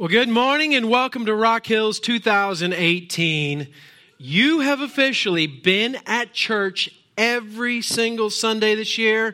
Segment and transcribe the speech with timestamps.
[0.00, 3.68] Well, good morning and welcome to Rock Hills 2018.
[4.16, 6.88] You have officially been at church
[7.18, 9.30] every single Sunday this year.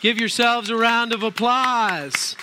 [0.00, 2.36] Give yourselves a round of applause.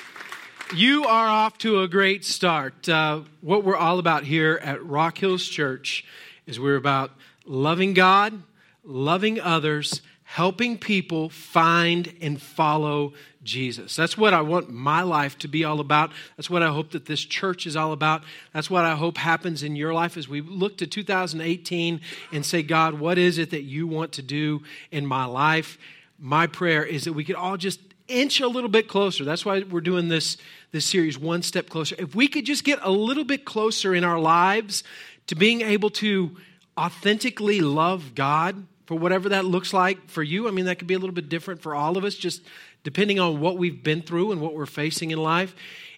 [0.76, 2.90] You are off to a great start.
[2.90, 6.04] Uh, what we're all about here at Rock Hills Church
[6.48, 7.12] is we're about
[7.46, 8.44] loving God,
[8.84, 13.14] loving others, helping people find and follow
[13.44, 13.96] Jesus.
[13.96, 16.12] That's what I want my life to be all about.
[16.36, 18.26] That's what I hope that this church is all about.
[18.54, 22.02] That's what I hope happens in your life as we look to 2018
[22.34, 25.78] and say, God, what is it that you want to do in my life?
[26.20, 29.24] My prayer is that we could all just inch a little bit closer.
[29.24, 30.36] That's why we're doing this,
[30.74, 31.96] this series, One Step Closer.
[31.98, 34.84] If we could just get a little bit closer in our lives
[35.28, 36.36] to being able to
[36.78, 40.48] authentically love God for whatever that looks like for you.
[40.48, 42.42] I mean, that could be a little bit different for all of us, just
[42.84, 45.54] depending on what we've been through and what we're facing in life.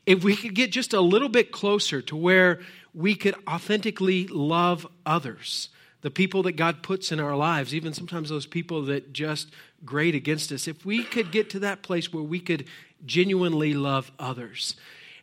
[0.06, 2.60] If we could get just a little bit closer to where
[2.94, 5.70] we could authentically love others,
[6.02, 9.52] the people that God puts in our lives, even sometimes those people that just
[9.86, 12.66] grate against us, if we could get to that place where we could
[13.06, 14.76] genuinely love others.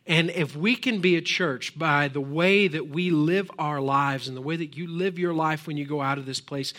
[0.05, 4.29] And if we can be a church by the way that we live our lives
[4.29, 6.73] and the way that you live your life when you go out of this place,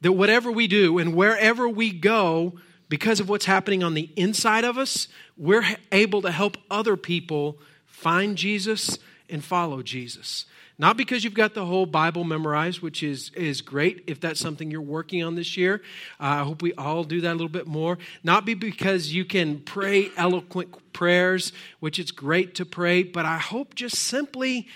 [0.00, 2.54] that whatever we do and wherever we go,
[2.88, 7.58] because of what's happening on the inside of us, we're able to help other people
[7.86, 10.46] find Jesus and follow Jesus.
[10.78, 14.70] Not because you've got the whole Bible memorized, which is, is great if that's something
[14.70, 15.80] you're working on this year.
[16.20, 17.96] Uh, I hope we all do that a little bit more.
[18.22, 23.38] Not be because you can pray eloquent prayers, which it's great to pray, but I
[23.38, 24.68] hope just simply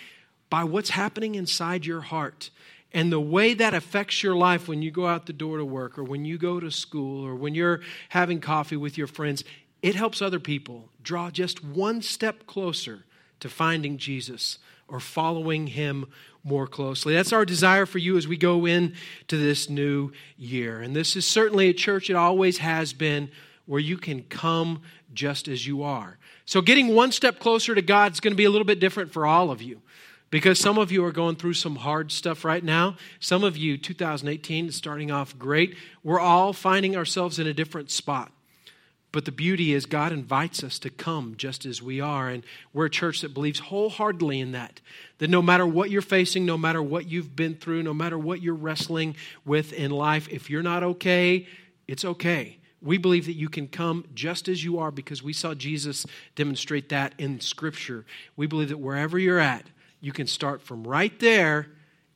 [0.48, 2.50] by what's happening inside your heart
[2.92, 5.98] and the way that affects your life when you go out the door to work
[5.98, 9.44] or when you go to school or when you're having coffee with your friends,
[9.82, 13.04] it helps other people draw just one step closer
[13.38, 16.06] to finding Jesus or following him
[16.42, 17.14] more closely.
[17.14, 20.80] That's our desire for you as we go into this new year.
[20.80, 23.30] And this is certainly a church, it always has been,
[23.66, 24.82] where you can come
[25.14, 26.18] just as you are.
[26.44, 29.12] So, getting one step closer to God is going to be a little bit different
[29.12, 29.80] for all of you.
[30.30, 32.96] Because some of you are going through some hard stuff right now.
[33.18, 35.76] Some of you, 2018 is starting off great.
[36.04, 38.32] We're all finding ourselves in a different spot.
[39.12, 42.28] But the beauty is, God invites us to come just as we are.
[42.28, 44.80] And we're a church that believes wholeheartedly in that.
[45.18, 48.40] That no matter what you're facing, no matter what you've been through, no matter what
[48.40, 51.48] you're wrestling with in life, if you're not okay,
[51.88, 52.58] it's okay.
[52.80, 56.88] We believe that you can come just as you are because we saw Jesus demonstrate
[56.90, 58.06] that in Scripture.
[58.36, 59.66] We believe that wherever you're at,
[60.00, 61.68] you can start from right there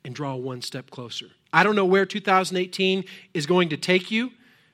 [0.05, 1.27] and draw one step closer.
[1.53, 4.33] I don't know where 2018 is going to take you,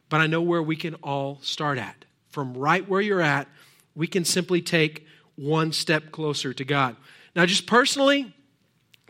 [0.08, 2.04] but I know where we can all start at.
[2.30, 3.48] From right where you're at,
[3.94, 5.06] we can simply take
[5.36, 6.96] one step closer to God.
[7.34, 8.34] Now, just personally,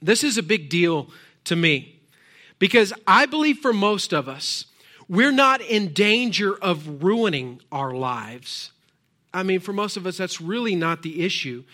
[0.02, 1.08] this is a big deal
[1.44, 2.00] to me
[2.58, 4.66] because I believe for most of us,
[5.08, 8.70] we're not in danger of ruining our lives.
[9.34, 11.64] I mean, for most of us, that's really not the issue.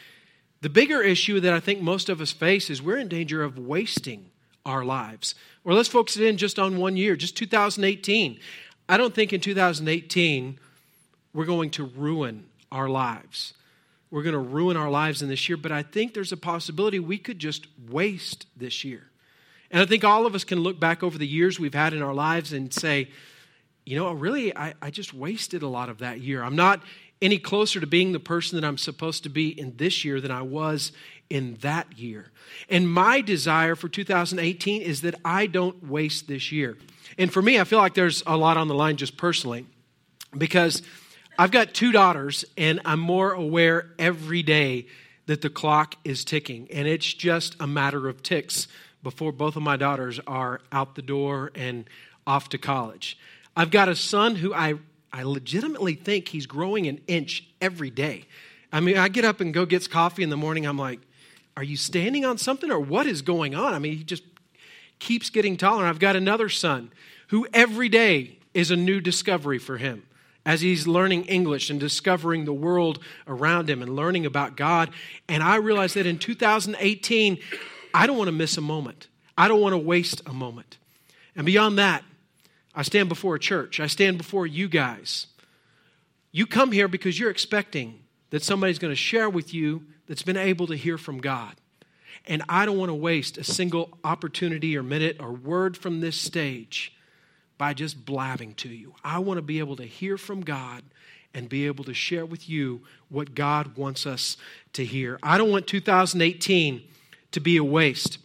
[0.63, 3.59] The bigger issue that I think most of us face is we're in danger of
[3.59, 4.31] wasting
[4.65, 5.35] our lives.
[5.65, 8.39] Or let's focus it in just on one year, just 2018.
[8.89, 10.59] I don't think in 2018
[11.33, 13.53] we're going to ruin our lives.
[14.11, 16.99] We're going to ruin our lives in this year, but I think there's a possibility
[16.99, 19.11] we could just waste this year.
[19.71, 22.03] And I think all of us can look back over the years we've had in
[22.03, 23.09] our lives and say,
[23.85, 26.43] you know, really, I, I just wasted a lot of that year.
[26.43, 26.83] I'm not
[27.23, 30.31] any closer to being the person that I'm supposed to be in this year than
[30.31, 30.93] I was
[31.31, 32.31] in that year.
[32.69, 36.77] And my desire for 2018 is that I don't waste this year.
[37.19, 39.67] And for me, I feel like there's a lot on the line just personally
[40.37, 40.83] because
[41.39, 44.87] I've got two daughters and I'm more aware every day
[45.27, 46.69] that the clock is ticking.
[46.73, 48.69] And it's just a matter of ticks
[49.03, 51.89] before both of my daughters are out the door and
[52.27, 53.19] off to college.
[53.57, 54.75] I've got a son who I
[55.17, 58.27] I legitimately think he's growing an inch every day.
[58.71, 60.67] I mean, I get up and go get coffee in the morning.
[60.67, 61.01] I'm like,
[61.57, 63.73] are you standing on something or what is going on?
[63.73, 64.25] I mean, he just
[64.99, 65.87] keeps getting taller.
[65.87, 66.93] I've got another son
[67.29, 70.03] who every day is a new discovery for him
[70.45, 74.91] as he's learning English and discovering the world around him and learning about God.
[75.31, 77.39] And I realized that in 2018,
[77.95, 79.09] I don't want to miss a moment.
[79.39, 80.77] I don't want to waste a moment.
[81.35, 82.05] And beyond that,
[82.77, 83.81] I stand before a church.
[83.81, 85.27] I stand before you guys.
[86.31, 88.01] You come here because you're expecting
[88.31, 91.55] that somebody's going to share with you that's been able to hear from God.
[92.27, 96.21] And I don't want to waste a single opportunity or minute or word from this
[96.21, 96.93] stage
[97.57, 98.95] by just blabbing to you.
[99.03, 100.83] I want to be able to hear from God
[101.33, 104.37] and be able to share with you what God wants us
[104.75, 105.19] to hear.
[105.23, 106.83] I don't want 2018
[107.33, 108.19] to be a waste.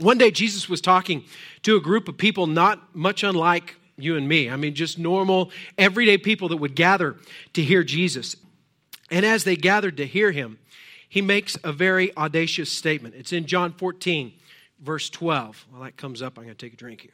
[0.00, 1.24] One day, Jesus was talking
[1.62, 4.48] to a group of people not much unlike you and me.
[4.48, 7.16] I mean, just normal, everyday people that would gather
[7.52, 8.34] to hear Jesus.
[9.10, 10.58] And as they gathered to hear him,
[11.06, 13.14] he makes a very audacious statement.
[13.14, 14.32] It's in John 14,
[14.80, 15.66] verse 12.
[15.70, 17.10] While that comes up, I'm going to take a drink here.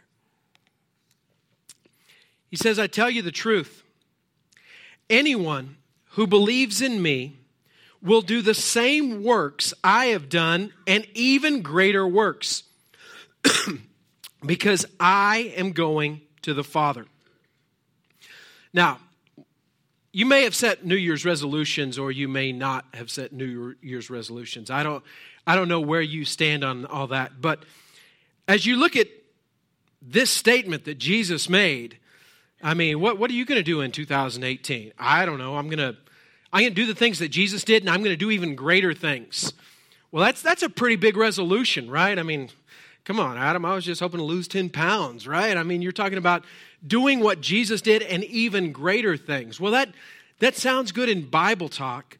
[2.48, 3.82] He says, I tell you the truth.
[5.10, 5.76] Anyone
[6.10, 7.36] who believes in me
[8.00, 12.62] will do the same works I have done and even greater works
[14.46, 17.06] because I am going to the Father.
[18.72, 18.98] Now,
[20.12, 24.08] you may have set New Year's resolutions or you may not have set New Year's
[24.08, 24.70] resolutions.
[24.70, 25.04] I don't,
[25.46, 27.40] I don't know where you stand on all that.
[27.40, 27.64] But
[28.48, 29.08] as you look at
[30.00, 31.98] this statement that Jesus made,
[32.62, 34.92] I mean, what, what are you going to do in 2018?
[34.98, 35.56] I don't know.
[35.56, 35.96] I'm going to
[36.52, 38.54] I'm going to do the things that Jesus did, and I'm going to do even
[38.54, 39.52] greater things.
[40.10, 42.18] Well, that's, that's a pretty big resolution, right?
[42.18, 42.48] I mean,
[43.06, 43.64] come on, Adam.
[43.64, 45.56] I was just hoping to lose 10 pounds, right?
[45.56, 46.44] I mean, you're talking about
[46.84, 49.60] doing what Jesus did and even greater things.
[49.60, 49.90] Well, that,
[50.40, 52.18] that sounds good in Bible talk,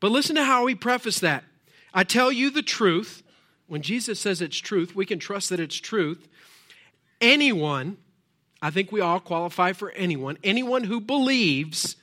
[0.00, 1.44] but listen to how we preface that.
[1.94, 3.22] I tell you the truth.
[3.68, 6.28] When Jesus says it's truth, we can trust that it's truth.
[7.20, 7.98] Anyone,
[8.60, 11.96] I think we all qualify for anyone, anyone who believes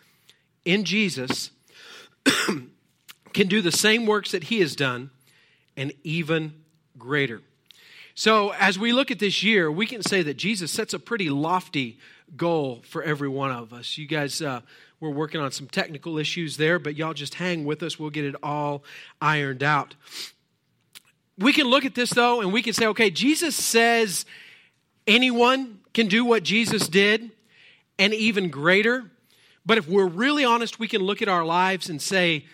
[0.66, 1.52] in Jesus
[3.34, 5.10] can do the same works that he has done
[5.76, 6.54] and even
[6.98, 7.42] greater.
[8.20, 11.30] So, as we look at this year, we can say that Jesus sets a pretty
[11.30, 12.00] lofty
[12.36, 13.98] goal for every one of us.
[13.98, 14.60] You guys, uh,
[15.00, 17.98] we're working on some technical issues there, but y'all just hang with us.
[17.98, 18.84] We'll get it all
[19.22, 19.96] ironed out.
[21.38, 24.26] We can look at this, though, and we can say, okay, Jesus says
[25.08, 27.32] anyone can do what Jesus did
[27.98, 29.10] and even greater.
[29.66, 32.48] But if we're really honest, we can look at our lives and say,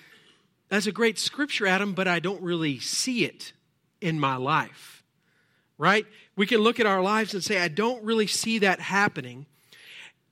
[0.70, 3.54] that's a great scripture, Adam, but I don't really see it
[4.00, 4.95] in my life
[5.78, 6.06] right?
[6.36, 9.46] We can look at our lives and say, I don't really see that happening.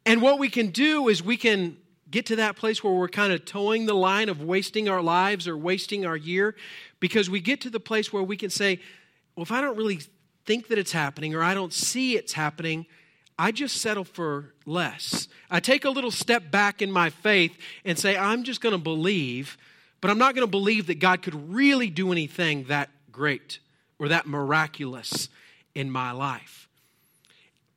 [0.06, 1.78] And what we can do is we can
[2.10, 5.48] get to that place where we're kind of toeing the line of wasting our lives
[5.48, 6.56] or wasting our year
[7.00, 8.80] because we get to the place where we can say,
[9.36, 10.00] well, if I don't really
[10.46, 12.86] think that it's happening or I don't see it's happening,
[13.40, 15.28] I just settle for less.
[15.50, 18.82] I take a little step back in my faith and say, I'm just going to
[18.82, 19.58] believe,
[20.02, 23.60] but I'm not going to believe that God could really do anything that great
[24.04, 25.30] or that miraculous
[25.74, 26.68] in my life.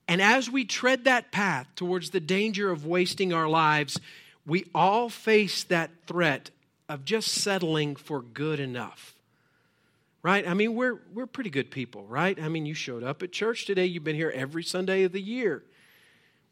[0.08, 4.00] And as we tread that path towards the danger of wasting our lives,
[4.44, 6.50] we all face that threat
[6.88, 9.14] of just settling for good enough.
[10.20, 10.49] Right?
[10.49, 12.37] I mean, we're, we're pretty good people, right?
[12.43, 13.87] I mean, you showed up at church today.
[13.87, 15.62] You've been here every Sunday of the year.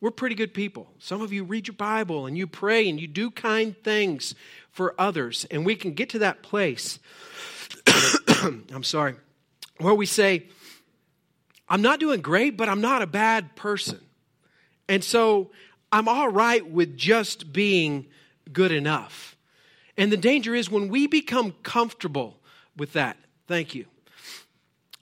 [0.00, 0.86] We're pretty good people.
[1.00, 4.36] Some of you read your Bible and you pray and you do kind things
[4.70, 5.46] for others.
[5.50, 7.00] And we can get to that place.
[8.44, 9.16] I'm sorry
[9.78, 10.46] where we say,
[11.68, 14.00] I'm not doing great, but I'm not a bad person.
[14.88, 15.50] And so
[15.90, 18.06] I'm all right with just being
[18.52, 19.36] good enough.
[19.96, 22.38] And the danger is when we become comfortable
[22.76, 23.16] with that,
[23.46, 23.86] thank you.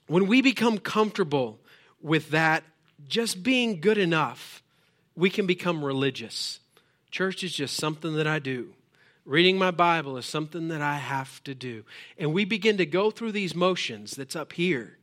[0.07, 1.59] When we become comfortable
[2.01, 2.63] with that,
[3.07, 4.61] just being good enough,
[5.15, 6.59] we can become religious.
[7.11, 8.73] Church is just something that I do.
[9.25, 11.85] Reading my Bible is something that I have to do.
[12.17, 14.97] And we begin to go through these motions that's up here,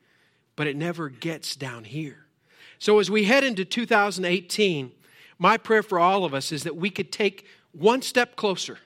[0.56, 2.26] but it never gets down here.
[2.78, 4.92] So as we head into 2018,
[5.38, 8.78] my prayer for all of us is that we could take one step closer.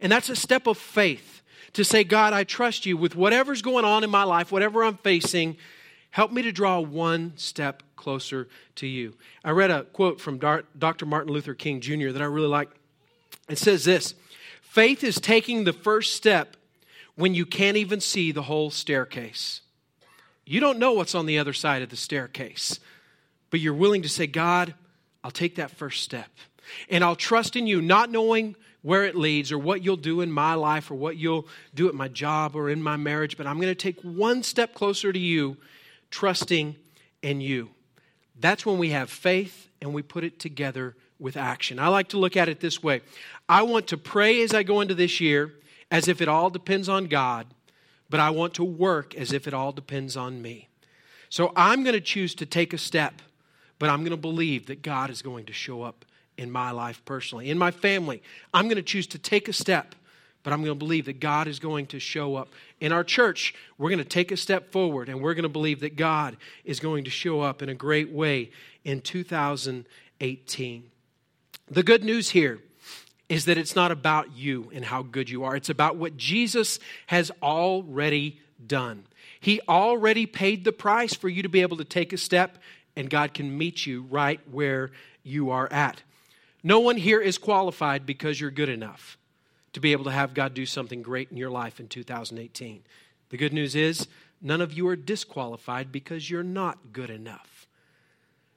[0.00, 1.42] And that's a step of faith
[1.74, 4.96] to say, God, I trust you with whatever's going on in my life, whatever I'm
[4.96, 5.56] facing.
[6.10, 9.14] Help me to draw one step closer to you.
[9.44, 11.04] I read a quote from Dr.
[11.04, 12.10] Martin Luther King Jr.
[12.10, 12.70] that I really like.
[13.48, 14.14] It says this
[14.74, 16.56] Faith is taking the first step
[17.14, 19.60] when you can't even see the whole staircase.
[20.44, 22.80] You don't know what's on the other side of the staircase,
[23.50, 24.74] but you're willing to say, God,
[25.22, 26.28] I'll take that first step.
[26.90, 30.32] And I'll trust in you, not knowing where it leads or what you'll do in
[30.32, 33.60] my life or what you'll do at my job or in my marriage, but I'm
[33.60, 35.56] going to take one step closer to you,
[36.10, 36.74] trusting
[37.22, 37.70] in you.
[38.40, 41.78] That's when we have faith and we put it together with action.
[41.78, 43.00] I like to look at it this way
[43.48, 45.52] I want to pray as I go into this year
[45.90, 47.46] as if it all depends on God,
[48.08, 50.68] but I want to work as if it all depends on me.
[51.28, 53.20] So I'm going to choose to take a step,
[53.78, 56.04] but I'm going to believe that God is going to show up
[56.36, 58.22] in my life personally, in my family.
[58.52, 59.94] I'm going to choose to take a step,
[60.42, 62.48] but I'm going to believe that God is going to show up.
[62.80, 65.80] In our church, we're going to take a step forward and we're going to believe
[65.80, 68.50] that God is going to show up in a great way
[68.84, 70.90] in 2018.
[71.70, 72.60] The good news here
[73.34, 75.56] is that it's not about you and how good you are.
[75.56, 79.06] It's about what Jesus has already done.
[79.40, 82.58] He already paid the price for you to be able to take a step,
[82.94, 84.92] and God can meet you right where
[85.24, 86.00] you are at.
[86.62, 89.18] No one here is qualified because you're good enough
[89.72, 92.84] to be able to have God do something great in your life in 2018.
[93.30, 94.06] The good news is,
[94.40, 97.53] none of you are disqualified because you're not good enough.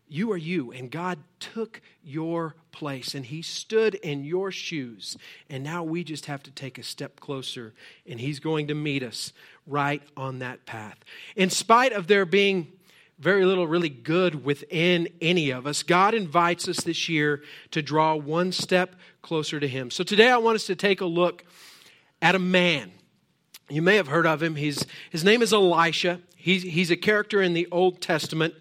[0.10, 5.18] You are you, and God took your place, and He stood in your shoes.
[5.50, 7.74] And now we just have to take a step closer,
[8.08, 9.34] and He's going to meet us
[9.66, 10.98] right on that path.
[11.36, 12.72] In spite of there being
[13.20, 18.16] very little really good within any of us, God invites us this year to draw
[18.16, 19.92] one step closer to Him.
[19.92, 21.44] So today I want us to take a look
[22.22, 22.92] at a man.
[23.70, 24.56] You may have heard of him.
[24.56, 26.22] He's, his name is Elisha.
[26.36, 28.54] He's, he's a character in the Old Testament.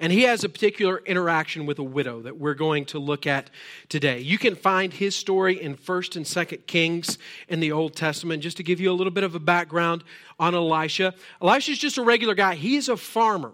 [0.00, 3.50] And he has a particular interaction with a widow that we're going to look at
[3.88, 4.20] today.
[4.20, 7.18] You can find his story in 1st and 2nd Kings
[7.48, 8.42] in the Old Testament.
[8.42, 10.04] Just to give you a little bit of a background
[10.38, 11.14] on Elisha.
[11.40, 12.54] Elisha is just a regular guy.
[12.54, 13.52] he's a farmer.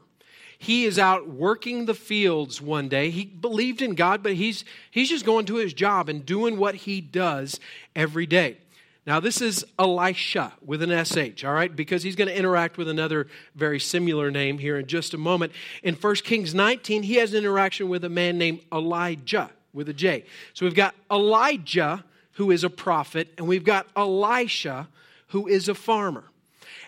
[0.62, 3.10] He is out working the fields one day.
[3.10, 6.76] He believed in God, but he's, he's just going to his job and doing what
[6.76, 7.58] he does
[7.96, 8.58] every day.
[9.04, 12.88] Now, this is Elisha with an SH, all right, because he's going to interact with
[12.88, 15.52] another very similar name here in just a moment.
[15.82, 19.92] In 1 Kings 19, he has an interaction with a man named Elijah with a
[19.92, 20.24] J.
[20.54, 24.86] So we've got Elijah, who is a prophet, and we've got Elisha,
[25.28, 26.24] who is a farmer.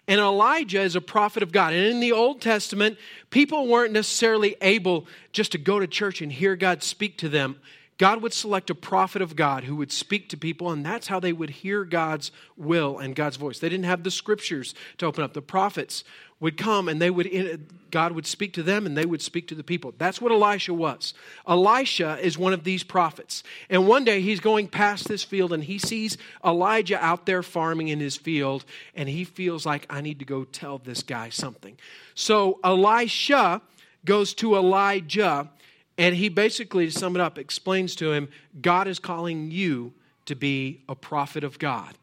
[0.07, 1.73] And Elijah is a prophet of God.
[1.73, 2.97] And in the Old Testament,
[3.31, 7.57] people weren't necessarily able just to go to church and hear God speak to them
[7.97, 11.21] God would select a prophet of God who would speak to people, and that's how
[11.21, 13.61] they would hear God's will and God's voice.
[13.61, 15.33] They didn't have the scriptures to open up.
[15.33, 16.03] The prophets
[16.41, 19.55] would come and they would God would speak to them and they would speak to
[19.55, 19.95] the people.
[19.97, 21.15] That's what Elisha was.
[21.49, 23.45] Elisha is one of these prophets.
[23.71, 27.89] And one day he's going past this field and he sees Elijah out there farming
[27.89, 28.65] in his field
[28.97, 31.79] and he feels like I need to go tell this guy something.
[32.15, 33.63] So Elisha
[34.05, 35.49] goes to Elijah
[35.97, 38.29] and he basically, to sum it up, explains to him
[38.61, 39.93] God is calling you
[40.27, 41.95] to be a prophet of God.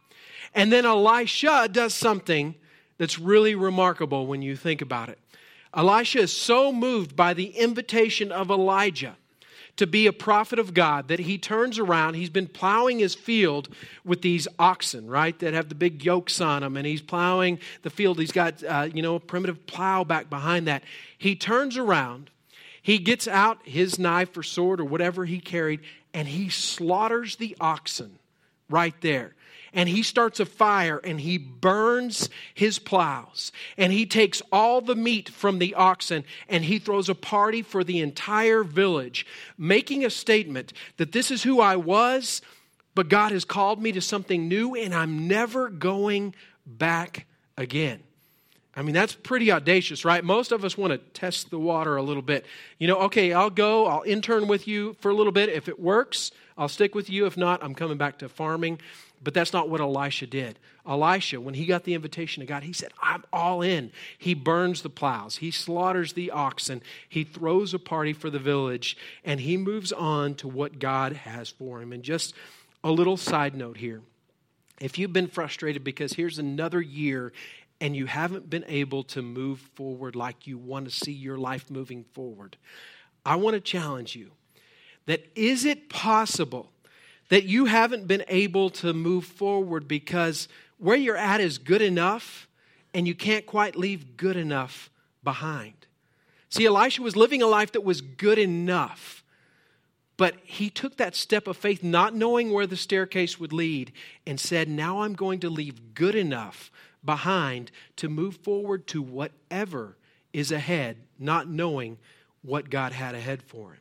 [0.53, 2.55] And then Elisha does something
[2.97, 5.17] that's really remarkable when you think about it.
[5.73, 9.15] Elisha is so moved by the invitation of Elijah
[9.77, 12.15] to be a prophet of God that he turns around.
[12.15, 13.69] He's been plowing his field
[14.03, 17.89] with these oxen, right, that have the big yokes on them, and he's plowing the
[17.89, 18.19] field.
[18.19, 20.83] He's got, uh, you know, a primitive plow back behind that.
[21.17, 22.29] He turns around
[22.81, 25.81] he gets out his knife or sword or whatever he carried
[26.13, 28.19] and he slaughters the oxen
[28.69, 29.35] right there.
[29.73, 33.53] And he starts a fire and he burns his plows.
[33.77, 37.83] And he takes all the meat from the oxen and he throws a party for
[37.83, 39.25] the entire village,
[39.57, 42.41] making a statement that this is who I was,
[42.95, 46.35] but God has called me to something new and I'm never going
[46.65, 47.25] back
[47.57, 48.01] again.
[48.75, 50.23] I mean, that's pretty audacious, right?
[50.23, 52.45] Most of us want to test the water a little bit.
[52.79, 55.49] You know, okay, I'll go, I'll intern with you for a little bit.
[55.49, 57.25] If it works, I'll stick with you.
[57.25, 58.79] If not, I'm coming back to farming.
[59.23, 60.57] But that's not what Elisha did.
[60.87, 63.91] Elisha, when he got the invitation of God, he said, I'm all in.
[64.17, 68.97] He burns the plows, he slaughters the oxen, he throws a party for the village,
[69.23, 71.93] and he moves on to what God has for him.
[71.93, 72.33] And just
[72.83, 74.01] a little side note here.
[74.79, 77.31] If you've been frustrated because here's another year
[77.81, 81.69] and you haven't been able to move forward like you want to see your life
[81.69, 82.55] moving forward,
[83.25, 84.31] I want to challenge you
[85.07, 86.71] that is it possible
[87.29, 90.47] that you haven't been able to move forward because
[90.77, 92.47] where you're at is good enough
[92.93, 94.91] and you can't quite leave good enough
[95.23, 95.73] behind?
[96.49, 99.23] See, Elisha was living a life that was good enough.
[100.17, 103.91] But he took that step of faith, not knowing where the staircase would lead,
[104.27, 106.69] and said, Now I'm going to leave good enough
[107.03, 109.97] behind to move forward to whatever
[110.33, 111.97] is ahead, not knowing
[112.41, 113.79] what God had ahead for him.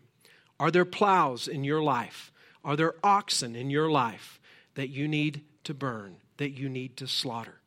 [0.59, 2.33] Are there plows in your life?
[2.65, 4.41] Are there oxen in your life
[4.75, 7.61] that you need to burn, that you need to slaughter?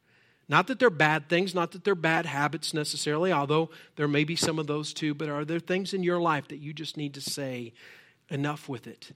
[0.48, 4.36] Not that they're bad things, not that they're bad habits necessarily, although there may be
[4.36, 7.14] some of those too, but are there things in your life that you just need
[7.16, 7.74] to say,
[8.30, 9.12] enough with it?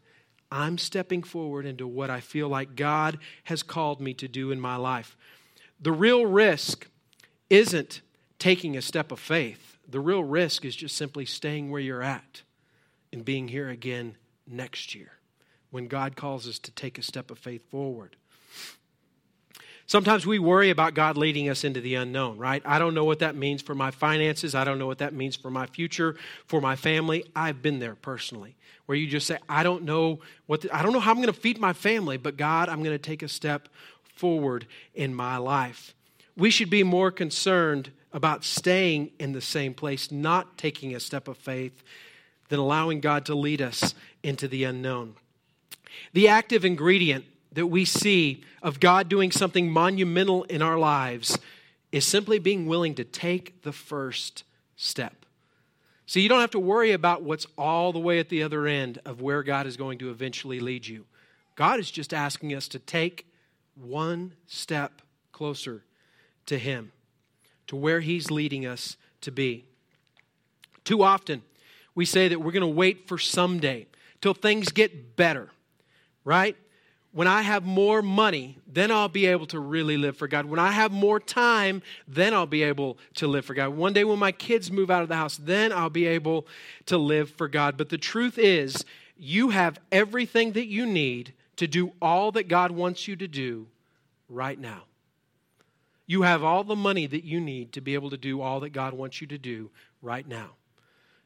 [0.52, 4.60] I'm stepping forward into what I feel like God has called me to do in
[4.60, 5.18] my life.
[5.80, 6.88] The real risk
[7.50, 8.02] isn't
[8.40, 9.78] taking a step of faith.
[9.88, 12.42] The real risk is just simply staying where you're at
[13.14, 14.16] and being here again
[14.48, 15.12] next year
[15.70, 18.16] when God calls us to take a step of faith forward.
[19.90, 22.62] Sometimes we worry about God leading us into the unknown, right?
[22.66, 24.54] I don't know what that means for my finances.
[24.54, 27.24] I don't know what that means for my future, for my family.
[27.34, 30.92] I've been there personally, where you just say, I don't know what the, I don't
[30.92, 33.30] know how I'm going to feed my family, but God, I'm going to take a
[33.30, 33.70] step
[34.18, 35.94] forward in my life.
[36.36, 41.28] We should be more concerned about staying in the same place, not taking a step
[41.28, 41.84] of faith,
[42.50, 43.94] than allowing God to lead us
[44.24, 45.16] into the unknown.
[46.14, 51.38] The active ingredient that we see of God doing something monumental in our lives
[51.92, 54.44] is simply being willing to take the first
[54.76, 55.26] step.
[56.06, 59.00] See, you don't have to worry about what's all the way at the other end
[59.06, 61.06] of where God is going to eventually lead you.
[61.56, 63.27] God is just asking us to take
[63.82, 65.84] one step closer
[66.46, 66.92] to Him,
[67.68, 69.66] to where He's leading us to be.
[70.84, 71.44] Too often,
[71.96, 73.88] we say that we're going to wait for someday
[74.22, 75.50] till things get better,
[76.24, 76.56] right?
[77.12, 80.46] When I have more money, then I'll be able to really live for God.
[80.46, 83.70] When I have more time, then I'll be able to live for God.
[83.70, 86.46] One day when my kids move out of the house, then I'll be able
[86.86, 87.76] to live for God.
[87.76, 88.86] But the truth is,
[89.18, 93.68] you have everything that you need to do all that God wants you to do
[94.30, 94.84] right now.
[96.06, 98.70] You have all the money that you need to be able to do all that
[98.70, 99.70] God wants you to do
[100.02, 100.52] right now.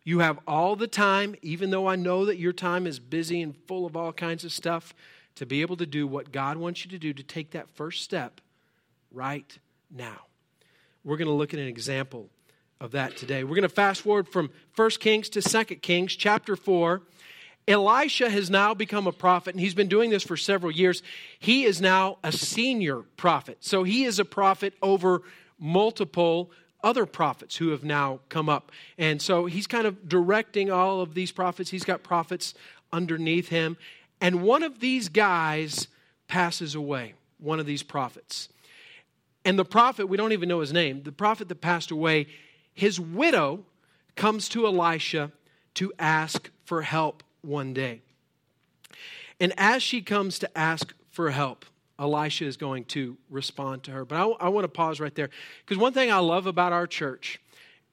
[0.04, 3.56] You have all the time, even though I know that your time is busy and
[3.68, 4.96] full of all kinds of stuff,
[5.36, 8.04] to be able to do what God wants you to do to take that first
[8.04, 8.42] step
[9.12, 9.58] right
[9.90, 10.22] now.
[11.04, 12.30] We're going to look at an example
[12.80, 13.44] of that today.
[13.44, 17.02] We're going to fast forward from 1 Kings to 2 Kings, chapter 4.
[17.68, 21.04] Elisha has now become a prophet, and he's been doing this for several years.
[21.40, 23.58] He is now a senior prophet.
[23.62, 25.22] So he is a prophet over
[25.60, 26.52] multiple
[26.84, 28.72] other prophets who have now come up.
[28.98, 31.70] And so he's kind of directing all of these prophets.
[31.70, 32.56] He's got prophets
[32.92, 33.78] underneath him.
[34.20, 35.88] And one of these guys
[36.28, 38.50] passes away, one of these prophets.
[39.46, 42.28] And the prophet, we don't even know his name, the prophet that passed away,
[42.74, 43.66] his widow
[44.16, 45.32] comes to Elisha
[45.76, 48.02] to ask for help one day.
[49.40, 51.66] And as she comes to ask for help,
[52.00, 54.06] Elisha is going to respond to her.
[54.06, 55.30] But I, I want to pause right there
[55.66, 57.40] because one thing I love about our church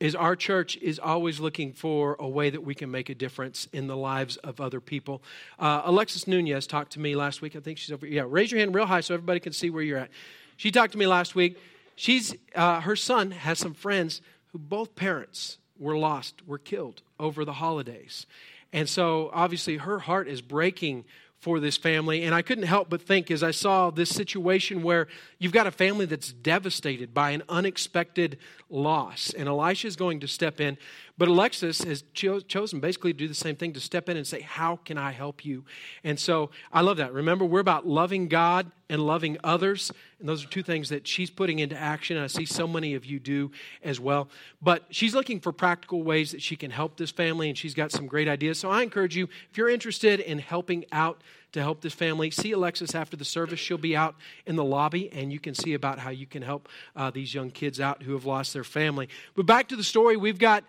[0.01, 3.67] is our church is always looking for a way that we can make a difference
[3.73, 5.23] in the lives of other people.
[5.59, 7.57] Uh, Alexis Nunez talked to me last week.
[7.57, 8.07] I think she's over.
[8.07, 10.11] Yeah, raise your hand real high so everybody can see where you're at.
[10.57, 11.59] She talked to me last week.
[11.97, 17.45] She's uh, her son has some friends who both parents were lost, were killed over
[17.45, 18.27] the holidays,
[18.73, 21.05] and so obviously her heart is breaking
[21.41, 22.25] for this family.
[22.25, 25.07] And I couldn't help but think as I saw this situation where
[25.39, 30.29] you've got a family that's devastated by an unexpected loss, and Elisha is going to
[30.29, 30.77] step in.
[31.19, 34.27] But Alexis has cho- chosen basically to do the same thing to step in and
[34.27, 35.65] say, How can I help you?
[36.05, 37.13] And so I love that.
[37.13, 39.93] Remember, we're about loving God and loving others.
[40.21, 42.17] And those are two things that she's putting into action.
[42.17, 43.51] And I see so many of you do
[43.83, 44.29] as well.
[44.63, 47.93] But she's looking for practical ways that she can help this family, and she's got
[47.93, 48.59] some great ideas.
[48.59, 52.53] So I encourage you, if you're interested in helping out to help this family, see
[52.53, 53.59] Alexis after the service.
[53.59, 54.15] She'll be out
[54.47, 57.51] in the lobby, and you can see about how you can help uh, these young
[57.51, 59.09] kids out who have lost their family.
[59.35, 60.65] But back to the story, we've got,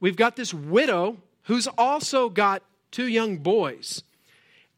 [0.00, 4.02] we've got this widow who's also got two young boys.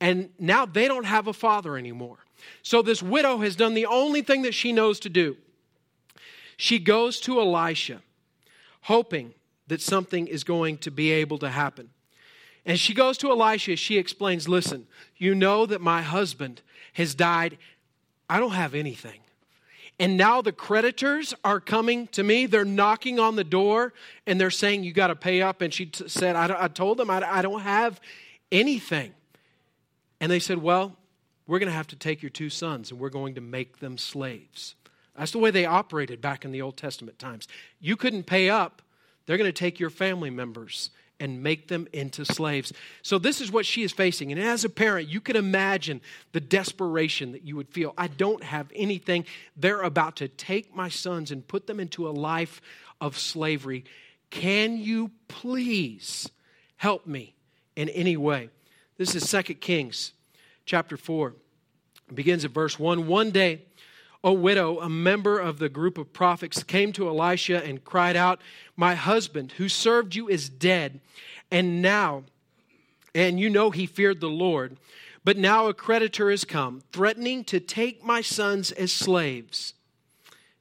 [0.00, 2.18] And now they don't have a father anymore.
[2.62, 5.36] So this widow has done the only thing that she knows to do.
[6.56, 8.02] She goes to Elisha,
[8.82, 9.34] hoping
[9.68, 11.90] that something is going to be able to happen.
[12.64, 13.76] And she goes to Elisha.
[13.76, 16.62] She explains, Listen, you know that my husband
[16.94, 17.58] has died.
[18.28, 19.20] I don't have anything.
[19.98, 22.46] And now the creditors are coming to me.
[22.46, 23.94] They're knocking on the door
[24.26, 25.62] and they're saying, You got to pay up.
[25.62, 28.00] And she t- said, I, I told them I, I don't have
[28.52, 29.14] anything.
[30.20, 30.96] And they said, Well,
[31.46, 33.96] we're going to have to take your two sons and we're going to make them
[33.96, 34.74] slaves.
[35.16, 37.48] That's the way they operated back in the Old Testament times.
[37.80, 38.82] You couldn't pay up,
[39.24, 42.72] they're going to take your family members and make them into slaves.
[43.02, 44.32] So, this is what she is facing.
[44.32, 46.00] And as a parent, you can imagine
[46.32, 47.94] the desperation that you would feel.
[47.96, 49.24] I don't have anything.
[49.56, 52.60] They're about to take my sons and put them into a life
[53.00, 53.84] of slavery.
[54.30, 56.28] Can you please
[56.76, 57.34] help me
[57.76, 58.50] in any way?
[58.98, 60.12] This is 2 Kings
[60.64, 61.34] chapter 4.
[62.08, 63.06] It begins at verse 1.
[63.06, 63.62] One day,
[64.26, 68.40] a widow, a member of the group of prophets, came to Elisha and cried out,
[68.76, 71.00] My husband, who served you, is dead.
[71.48, 72.24] And now,
[73.14, 74.78] and you know he feared the Lord,
[75.24, 79.74] but now a creditor has come, threatening to take my sons as slaves.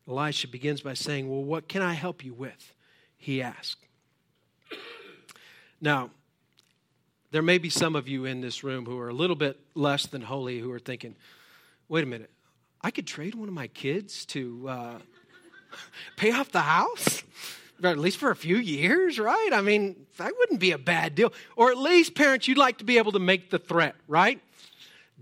[0.07, 2.71] Elisha begins by saying, Well, what can I help you with?
[3.17, 3.83] He asked.
[5.81, 6.11] Now,
[7.31, 10.05] there may be some of you in this room who are a little bit less
[10.05, 11.15] than holy who are thinking,
[11.89, 12.29] wait a minute,
[12.85, 14.97] I could trade one of my kids to uh,
[16.17, 17.23] pay off the house,
[17.81, 19.49] or at least for a few years, right?
[19.51, 21.33] I mean, that wouldn't be a bad deal.
[21.55, 24.39] Or at least, parents, you'd like to be able to make the threat, right?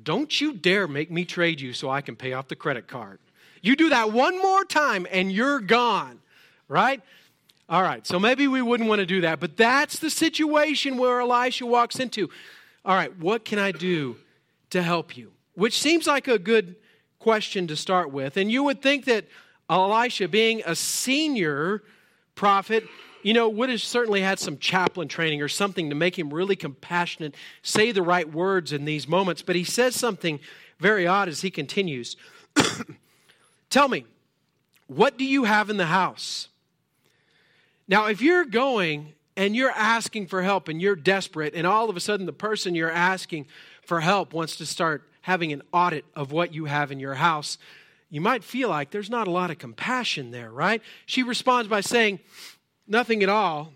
[0.04, 3.19] Don't you dare make me trade you so I can pay off the credit card.
[3.62, 6.19] You do that one more time and you're gone,
[6.67, 7.02] right?
[7.69, 11.21] All right, so maybe we wouldn't want to do that, but that's the situation where
[11.21, 12.30] Elisha walks into.
[12.84, 14.17] All right, what can I do
[14.71, 15.32] to help you?
[15.54, 16.76] Which seems like a good
[17.23, 18.36] question to start with.
[18.36, 19.25] And you would think that
[19.69, 21.81] Elisha, being a senior
[22.36, 22.83] prophet,
[23.21, 26.57] you know, would have certainly had some chaplain training or something to make him really
[26.57, 29.41] compassionate, say the right words in these moments.
[29.41, 30.41] But he says something
[30.79, 32.17] very odd as he continues.
[33.69, 34.05] Tell me,
[34.88, 36.49] what do you have in the house?
[37.88, 41.95] Now, if you're going and you're asking for help and you're desperate, and all of
[41.95, 43.47] a sudden the person you're asking
[43.81, 47.57] for help wants to start having an audit of what you have in your house,
[48.09, 50.81] you might feel like there's not a lot of compassion there, right?
[51.05, 52.19] She responds by saying,
[52.86, 53.73] Nothing at all.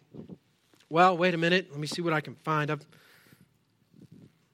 [0.90, 1.68] Well, wait a minute.
[1.72, 2.70] Let me see what I can find.
[2.70, 2.86] I've,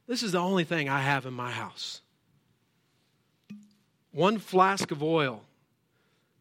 [0.07, 2.01] this is the only thing I have in my house
[4.11, 5.43] one flask of oil,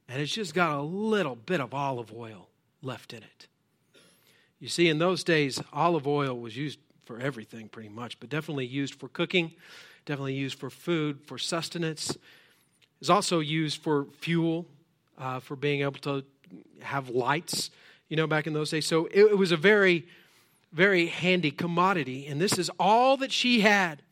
[0.06, 2.48] and it's just got a little bit of olive oil
[2.82, 3.46] left in it.
[4.60, 8.66] You see, in those days, olive oil was used for everything pretty much, but definitely
[8.66, 9.52] used for cooking,
[10.04, 12.16] definitely used for food, for sustenance.
[13.00, 14.66] It's also used for fuel,
[15.18, 16.24] uh, for being able to
[16.80, 17.70] have lights,
[18.08, 18.86] you know, back in those days.
[18.86, 20.06] So it, it was a very,
[20.72, 22.26] very handy commodity.
[22.26, 24.02] And this is all that she had.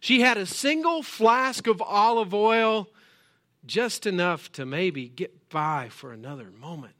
[0.00, 2.88] She had a single flask of olive oil,
[3.66, 6.94] just enough to maybe get by for another moment.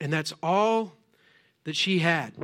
[0.00, 0.92] And that's all
[1.64, 2.34] that she had.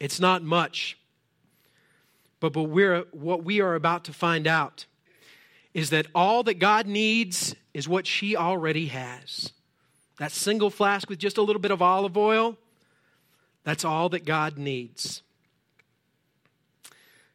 [0.00, 0.96] It's not much.
[2.40, 4.86] But, but we're, what we are about to find out
[5.72, 9.52] is that all that God needs is what she already has.
[10.18, 12.58] That single flask with just a little bit of olive oil,
[13.62, 15.22] that's all that God needs.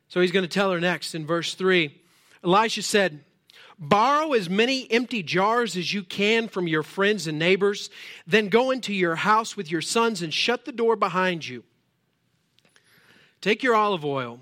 [0.07, 2.01] So he's going to tell her next in verse 3
[2.43, 3.23] Elisha said,
[3.77, 7.89] Borrow as many empty jars as you can from your friends and neighbors.
[8.25, 11.63] Then go into your house with your sons and shut the door behind you.
[13.41, 14.39] Take your olive oil,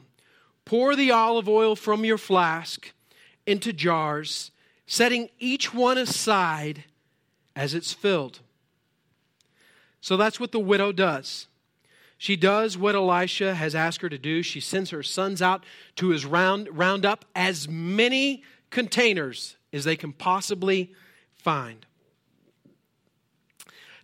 [0.65, 2.91] pour the olive oil from your flask
[3.45, 4.51] into jars,
[4.85, 6.85] setting each one aside
[7.55, 8.39] as it's filled.
[10.01, 11.47] So that's what the widow does.
[12.17, 14.43] She does what Elisha has asked her to do.
[14.43, 15.65] She sends her sons out
[15.97, 20.93] to his round, round up as many containers as they can possibly
[21.33, 21.85] find.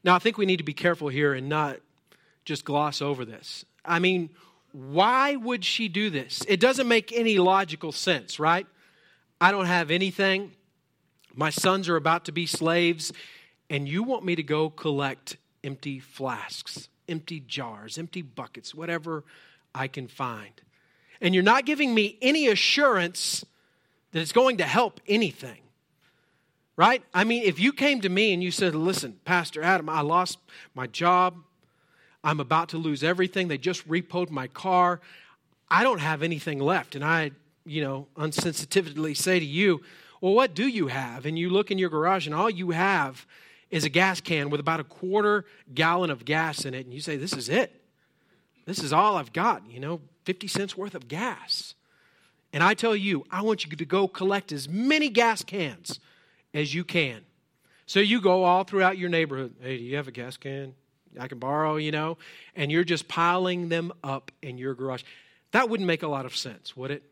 [0.04, 1.80] Now, I think we need to be careful here and not
[2.46, 3.66] just gloss over this.
[3.86, 4.30] I mean,
[4.72, 6.44] why would she do this?
[6.48, 8.68] It doesn't make any logical sense, right?
[9.42, 10.52] I don't have anything.
[11.34, 13.12] My sons are about to be slaves,
[13.70, 19.24] and you want me to go collect empty flasks, empty jars, empty buckets, whatever
[19.74, 20.62] I can find.
[21.22, 23.46] And you're not giving me any assurance
[24.12, 25.62] that it's going to help anything.
[26.76, 27.04] Right?
[27.14, 30.40] I mean, if you came to me and you said, Listen, Pastor Adam, I lost
[30.74, 31.36] my job.
[32.24, 33.48] I'm about to lose everything.
[33.48, 35.00] They just repoed my car.
[35.70, 36.96] I don't have anything left.
[36.96, 37.32] And I,
[37.66, 39.82] you know, unsensitively say to you,
[40.22, 41.26] Well, what do you have?
[41.26, 43.26] And you look in your garage and all you have
[43.70, 46.86] is a gas can with about a quarter gallon of gas in it.
[46.86, 47.82] And you say, This is it.
[48.66, 51.74] This is all I've got, you know, 50 cents worth of gas.
[52.52, 56.00] And I tell you, I want you to go collect as many gas cans
[56.54, 57.22] as you can.
[57.86, 59.56] So you go all throughout your neighborhood.
[59.62, 60.74] Hey, do you have a gas can
[61.22, 62.18] I can borrow, you know?
[62.56, 65.04] And you're just piling them up in your garage.
[65.52, 67.04] That wouldn't make a lot of sense, would it?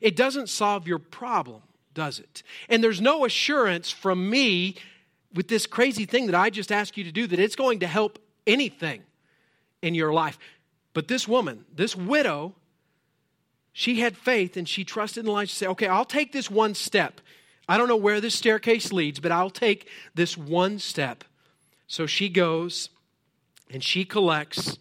[0.00, 1.62] It doesn't solve your problem,
[1.94, 2.42] does it?
[2.68, 4.76] And there's no assurance from me
[5.34, 7.86] with this crazy thing that I just asked you to do that it's going to
[7.86, 9.02] help anything
[9.82, 10.38] in your life.
[10.94, 12.54] But this woman, this widow,
[13.72, 16.74] she had faith and she trusted in Elijah to say, okay, I'll take this one
[16.74, 17.20] step.
[17.68, 21.24] I don't know where this staircase leads, but I'll take this one step.
[21.86, 22.90] So she goes
[23.70, 24.78] and she collects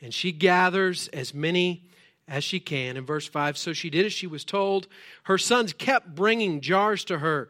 [0.00, 1.82] and she gathers as many
[2.26, 2.96] as she can.
[2.96, 4.86] In verse 5, so she did as she was told.
[5.24, 7.48] Her sons kept bringing jars to her.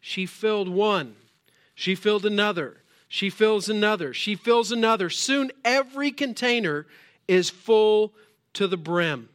[0.00, 1.16] She filled one,
[1.74, 5.10] she filled another, she fills another, she fills another.
[5.10, 6.86] Soon every container
[7.26, 8.12] is full
[8.52, 9.28] to the brim.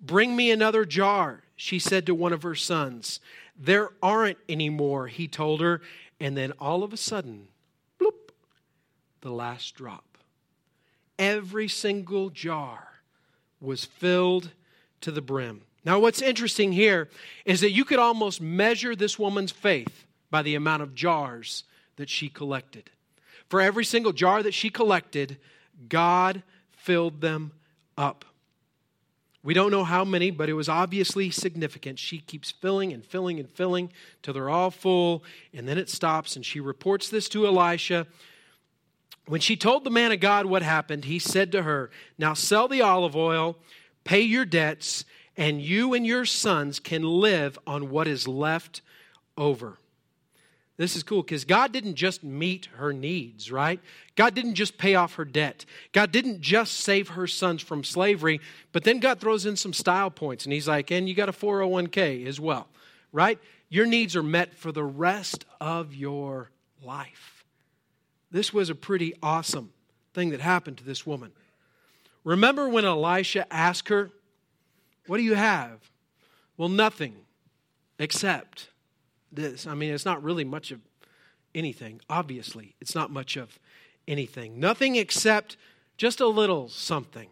[0.00, 3.18] Bring me another jar, she said to one of her sons.
[3.58, 5.80] There aren't any more, he told her.
[6.20, 7.48] And then all of a sudden,
[9.26, 10.18] the last drop.
[11.18, 13.00] Every single jar
[13.60, 14.52] was filled
[15.00, 15.62] to the brim.
[15.84, 17.08] Now, what's interesting here
[17.44, 21.64] is that you could almost measure this woman's faith by the amount of jars
[21.96, 22.90] that she collected.
[23.48, 25.38] For every single jar that she collected,
[25.88, 27.50] God filled them
[27.98, 28.24] up.
[29.42, 31.98] We don't know how many, but it was obviously significant.
[31.98, 33.90] She keeps filling and filling and filling
[34.22, 38.06] till they're all full, and then it stops, and she reports this to Elisha.
[39.26, 42.68] When she told the man of God what happened, he said to her, Now sell
[42.68, 43.56] the olive oil,
[44.04, 45.04] pay your debts,
[45.36, 48.82] and you and your sons can live on what is left
[49.36, 49.78] over.
[50.76, 53.80] This is cool because God didn't just meet her needs, right?
[54.14, 55.64] God didn't just pay off her debt.
[55.92, 58.40] God didn't just save her sons from slavery,
[58.72, 61.32] but then God throws in some style points and He's like, and you got a
[61.32, 62.68] 401k as well,
[63.10, 63.38] right?
[63.70, 66.50] Your needs are met for the rest of your
[66.82, 67.35] life.
[68.30, 69.72] This was a pretty awesome
[70.14, 71.32] thing that happened to this woman.
[72.24, 74.10] Remember when Elisha asked her,
[75.06, 75.90] What do you have?
[76.56, 77.16] Well, nothing
[77.98, 78.70] except
[79.30, 79.66] this.
[79.66, 80.80] I mean, it's not really much of
[81.54, 82.74] anything, obviously.
[82.80, 83.58] It's not much of
[84.08, 84.58] anything.
[84.58, 85.56] Nothing except
[85.96, 87.28] just a little something.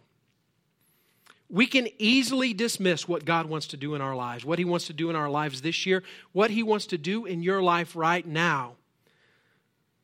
[1.50, 4.86] We can easily dismiss what God wants to do in our lives, what He wants
[4.86, 6.02] to do in our lives this year,
[6.32, 8.74] what He wants to do in your life right now.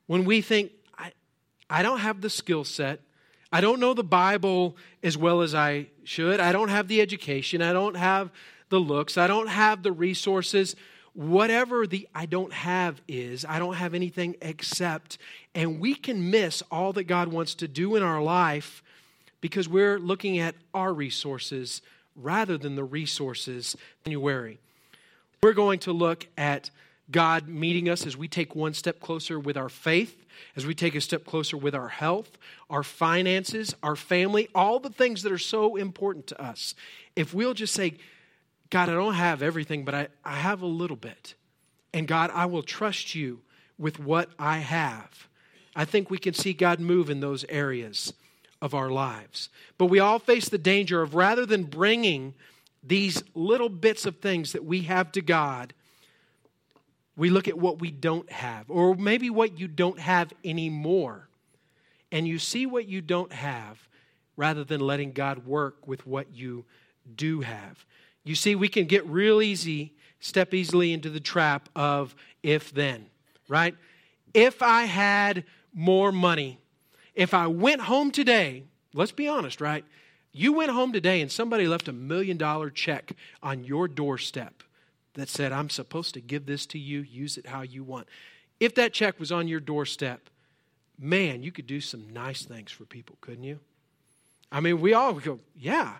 [0.06, 0.72] When we think,
[1.70, 3.00] I, don't have the skill set,
[3.52, 7.62] I don't know the Bible as well as I should, I don't have the education,
[7.62, 8.30] I don't have
[8.68, 10.76] the looks, I don't have the resources.
[11.12, 15.18] Whatever the I don't have is, I don't have anything except,
[15.54, 18.82] and we can miss all that God wants to do in our life
[19.40, 21.82] because we're looking at our resources
[22.14, 24.58] rather than the resources January.
[25.42, 26.70] We're going to look at
[27.10, 30.24] God meeting us as we take one step closer with our faith,
[30.56, 34.90] as we take a step closer with our health, our finances, our family, all the
[34.90, 36.74] things that are so important to us.
[37.16, 37.94] If we'll just say,
[38.70, 41.34] God, I don't have everything, but I, I have a little bit.
[41.92, 43.40] And God, I will trust you
[43.78, 45.28] with what I have.
[45.74, 48.12] I think we can see God move in those areas
[48.62, 49.48] of our lives.
[49.78, 52.34] But we all face the danger of rather than bringing
[52.82, 55.74] these little bits of things that we have to God,
[57.16, 61.28] we look at what we don't have, or maybe what you don't have anymore.
[62.12, 63.88] And you see what you don't have
[64.36, 66.64] rather than letting God work with what you
[67.14, 67.84] do have.
[68.24, 73.06] You see, we can get real easy, step easily into the trap of if then,
[73.48, 73.76] right?
[74.34, 75.44] If I had
[75.74, 76.58] more money,
[77.14, 79.84] if I went home today, let's be honest, right?
[80.32, 84.62] You went home today and somebody left a million dollar check on your doorstep
[85.14, 88.08] that said, I'm supposed to give this to you, use it how you want.
[88.58, 90.28] If that check was on your doorstep,
[90.98, 93.58] man, you could do some nice things for people, couldn't you?
[94.52, 95.94] I mean, we all go, yeah.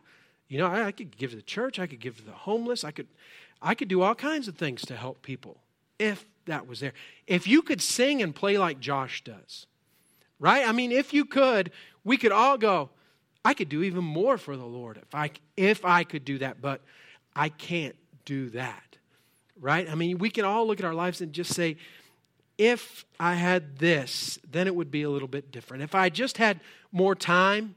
[0.49, 2.85] You know, I, I could give to the church, I could give to the homeless,
[2.85, 3.07] I could,
[3.63, 5.59] I could do all kinds of things to help people
[5.99, 6.93] if that was there.
[7.27, 9.67] If you could sing and play like Josh does,
[10.39, 10.69] right?
[10.69, 11.71] I mean, if you could,
[12.05, 12.91] we could all go,
[13.45, 16.61] I could do even more for the Lord if I, if I could do that,
[16.61, 16.83] but
[17.35, 18.90] I can't do that,
[19.61, 19.89] right?
[19.89, 21.77] I mean, we can all look at our lives and just say,
[22.59, 25.83] if I had this, then it would be a little bit different.
[25.83, 26.61] If I just had
[26.93, 27.75] more time,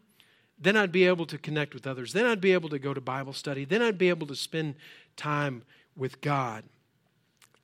[0.60, 2.14] then I'd be able to connect with others.
[2.14, 3.66] Then I'd be able to go to Bible study.
[3.66, 4.76] Then I'd be able to spend
[5.16, 5.64] time
[5.96, 6.64] with God.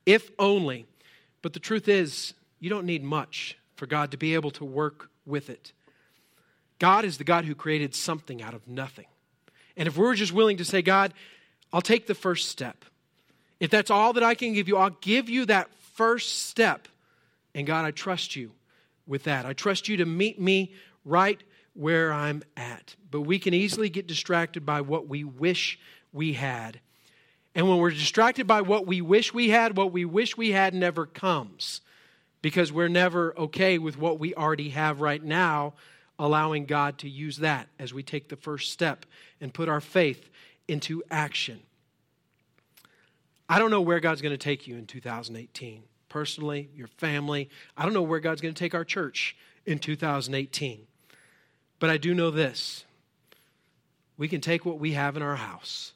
[0.06, 0.86] If only.
[1.42, 5.10] But the truth is, you don't need much for God to be able to work
[5.26, 5.72] with it.
[6.80, 9.06] God is the God who created something out of nothing.
[9.78, 11.14] And if we're just willing to say, God,
[11.72, 12.86] I'll take the first step.
[13.60, 16.88] If that's all that I can give you, I'll give you that first step.
[17.54, 18.52] And God, I trust you
[19.06, 19.46] with that.
[19.46, 21.42] I trust you to meet me right
[21.74, 22.96] where I'm at.
[23.12, 25.80] But we can easily get distracted by what we wish
[26.14, 26.80] we had.
[27.56, 30.74] And when we're distracted by what we wish we had, what we wish we had
[30.74, 31.82] never comes
[32.42, 35.74] because we're never okay with what we already have right now,
[36.18, 39.06] allowing God to use that as we take the first step
[39.42, 40.30] and put our faith
[40.68, 41.60] into action.
[43.50, 45.84] I don't know where God's going to take you in 2018.
[46.08, 47.50] Personally, your family.
[47.76, 49.36] I don't know where God's going to take our church
[49.66, 50.86] in 2018.
[51.80, 52.86] But I do know this
[54.18, 55.94] we can take what we have in our house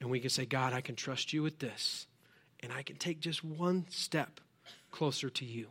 [0.00, 2.06] and we can say, God, I can trust you with this.
[2.60, 4.40] And I can take just one step
[4.90, 5.68] closer to you,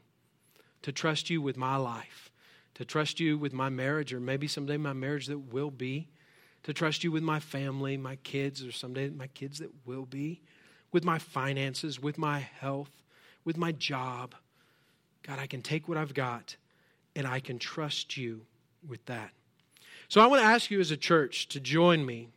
[0.84, 2.31] to trust you with my life,
[2.75, 6.08] to trust you with my marriage, or maybe someday my marriage that will be,
[6.63, 10.41] to trust you with my family, my kids, or someday my kids that will be,
[10.95, 13.03] with my finances, with my health,
[13.43, 14.34] with my job.
[15.23, 16.55] God, I can take what I've got
[17.17, 18.45] and I can trust you
[18.88, 19.31] with that.
[20.08, 22.29] So I want to ask you as a church to join me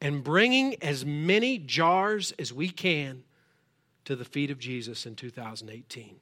[0.00, 3.24] and bringing as many jars as we can
[4.04, 6.20] to the feet of Jesus in 2018.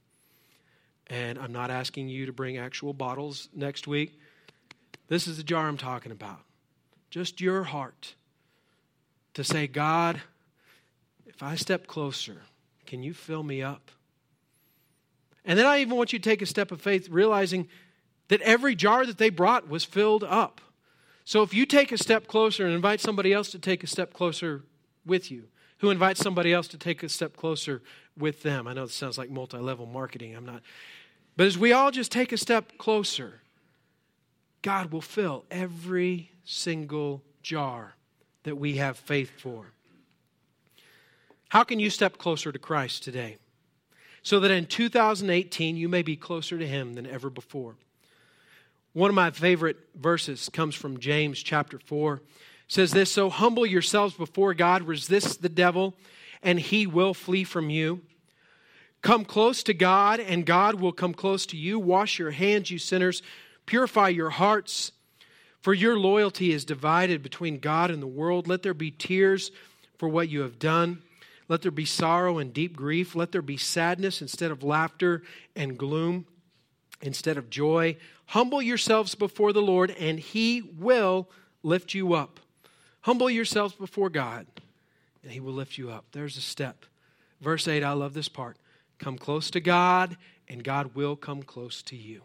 [1.09, 4.19] And I'm not asking you to bring actual bottles next week.
[5.09, 6.41] This is the jar I'm talking about.
[7.11, 8.15] Just your heart
[9.35, 10.23] to say, God,
[11.35, 12.43] if I step closer,
[12.87, 13.91] can you fill me up?
[15.45, 17.69] And then I even want you to take a step of faith, realizing
[18.29, 20.61] that every jar that they brought was filled up.
[21.25, 24.13] So if you take a step closer and invite somebody else to take a step
[24.13, 24.65] closer
[25.07, 25.45] with you,
[25.79, 27.81] who invites somebody else to take a step closer
[28.17, 28.67] with them.
[28.67, 30.35] I know this sounds like multi level marketing.
[30.35, 30.63] I'm not.
[31.37, 33.41] But as we all just take a step closer,
[34.61, 37.95] God will fill every single jar
[38.43, 39.73] that we have faith for.
[41.51, 43.37] How can you step closer to Christ today?
[44.23, 47.75] So that in 2018 you may be closer to Him than ever before.
[48.93, 52.23] One of my favorite verses comes from James chapter 4
[52.71, 55.95] says this So humble yourselves before God, resist the devil,
[56.43, 58.01] and he will flee from you.
[59.03, 61.81] Come close to God, and God will come close to you.
[61.81, 63.23] Wash your hands, you sinners.
[63.67, 64.93] Purify your hearts,
[65.61, 68.47] for your loyalty is divided between God and the world.
[68.47, 69.51] Let there be tears
[69.99, 71.03] for what you have done.
[71.51, 73.17] Let there be sorrow and deep grief.
[73.17, 75.23] Let there be sadness instead of laughter
[75.57, 76.27] and gloom
[77.03, 77.97] instead of joy.
[78.27, 81.29] Humble yourselves before the Lord, and he will
[81.65, 82.39] lift you up.
[83.03, 84.47] Humble yourselves before God,
[85.23, 86.05] and He will lift you up.
[86.13, 86.85] There's a step.
[87.41, 88.59] Verse 8, I love this part.
[88.99, 90.17] Come close to God,
[90.49, 92.23] and God will come close to you.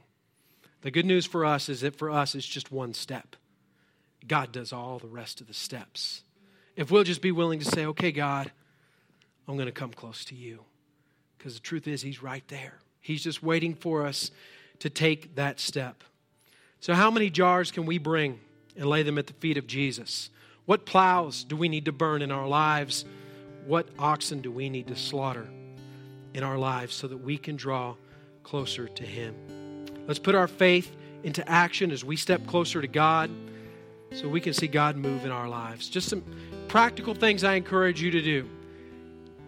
[0.81, 3.35] The good news for us is that for us, it's just one step.
[4.27, 6.23] God does all the rest of the steps.
[6.75, 8.51] If we'll just be willing to say, okay, God,
[9.47, 10.61] I'm going to come close to you.
[11.37, 12.79] Because the truth is, He's right there.
[13.01, 14.31] He's just waiting for us
[14.79, 16.03] to take that step.
[16.79, 18.39] So, how many jars can we bring
[18.75, 20.29] and lay them at the feet of Jesus?
[20.65, 23.05] What plows do we need to burn in our lives?
[23.65, 25.47] What oxen do we need to slaughter
[26.33, 27.95] in our lives so that we can draw
[28.43, 29.35] closer to Him?
[30.07, 33.29] Let's put our faith into action as we step closer to God
[34.11, 35.89] so we can see God move in our lives.
[35.89, 36.23] Just some
[36.67, 38.49] practical things I encourage you to do.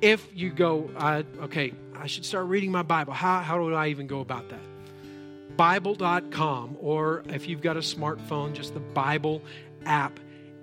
[0.02, 3.14] If you go, uh, okay, I should start reading my Bible.
[3.14, 5.58] How, how do I even go about that?
[5.58, 9.42] Bible.com, or if you've got a smartphone, just the Bible
[9.86, 10.20] app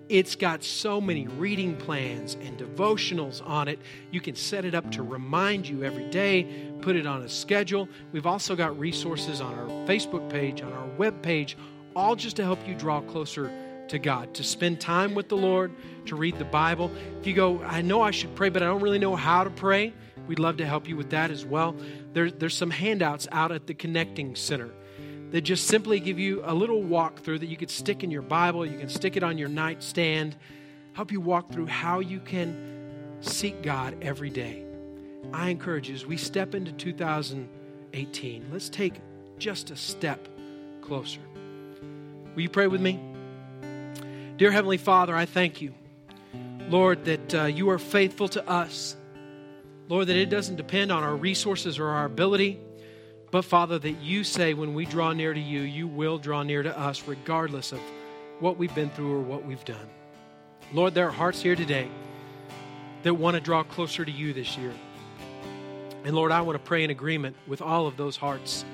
[0.08, 3.78] it's got so many reading plans and devotionals on it.
[4.10, 6.46] You can set it up to remind you every day,
[6.82, 7.88] put it on a schedule.
[8.12, 11.56] We've also got resources on our Facebook page, on our web page,
[11.96, 13.50] all just to help you draw closer
[13.88, 15.72] to God, to spend time with the Lord,
[16.06, 16.90] to read the Bible.
[17.20, 19.50] If you go, I know I should pray, but I don't really know how to
[19.50, 19.92] pray,
[20.26, 21.76] we'd love to help you with that as well.
[22.12, 24.70] There, there's some handouts out at the Connecting Center
[25.30, 28.64] that just simply give you a little walkthrough that you could stick in your Bible,
[28.64, 30.36] you can stick it on your nightstand,
[30.92, 34.64] help you walk through how you can seek God every day.
[35.32, 39.00] I encourage you as we step into 2018, let's take
[39.38, 40.28] just a step
[40.80, 41.20] closer.
[42.34, 43.13] Will you pray with me?
[44.36, 45.72] Dear Heavenly Father, I thank you,
[46.68, 48.96] Lord, that uh, you are faithful to us.
[49.88, 52.58] Lord, that it doesn't depend on our resources or our ability.
[53.30, 56.64] But Father, that you say when we draw near to you, you will draw near
[56.64, 57.78] to us, regardless of
[58.40, 59.88] what we've been through or what we've done.
[60.72, 61.88] Lord, there are hearts here today
[63.04, 64.72] that want to draw closer to you this year.
[66.02, 68.64] And Lord, I want to pray in agreement with all of those hearts,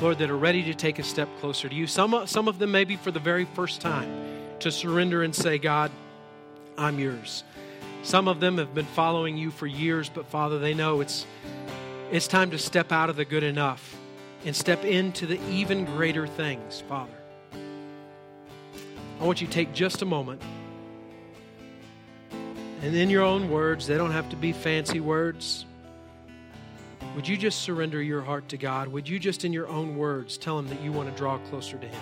[0.00, 1.86] Lord, that are ready to take a step closer to you.
[1.86, 5.90] Some, some of them maybe for the very first time to surrender and say, God,
[6.76, 7.44] I'm yours.
[8.02, 11.26] Some of them have been following you for years, but Father, they know it's,
[12.10, 13.96] it's time to step out of the good enough
[14.44, 17.12] and step into the even greater things, Father.
[19.20, 20.40] I want you to take just a moment
[22.80, 25.66] and in your own words, they don't have to be fancy words.
[27.16, 28.86] Would you just surrender your heart to God?
[28.88, 31.76] Would you just, in your own words, tell Him that you want to draw closer
[31.76, 32.00] to Him?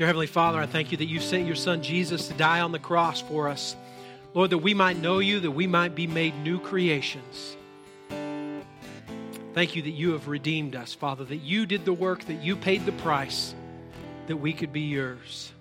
[0.00, 2.72] Dear Heavenly Father, I thank you that you sent your Son Jesus to die on
[2.72, 3.76] the cross for us.
[4.32, 7.54] Lord, that we might know you, that we might be made new creations.
[9.52, 12.56] Thank you that you have redeemed us, Father, that you did the work, that you
[12.56, 13.54] paid the price,
[14.26, 15.52] that we could be yours.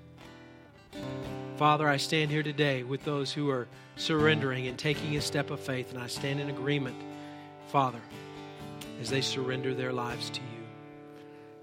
[1.58, 3.68] Father, I stand here today with those who are
[3.98, 6.96] surrendering and taking a step of faith, and I stand in agreement,
[7.68, 8.00] Father,
[9.02, 10.64] as they surrender their lives to you,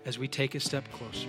[0.05, 1.29] as we take a step closer.